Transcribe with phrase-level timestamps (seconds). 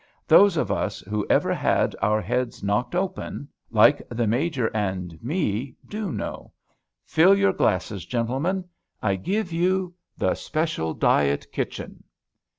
[0.27, 5.75] Those of us who ever had our heads knocked open, like the Major and me,
[5.87, 6.53] do know.
[7.05, 8.65] Fill your glasses, gentlemen;
[9.03, 12.03] I give you 'the Special Diet Kitchen.'"